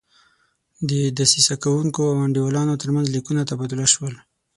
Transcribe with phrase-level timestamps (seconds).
[0.89, 4.13] د دسیسه کوونکو او انډیوالانو ترمنځ لیکونه تبادله شول.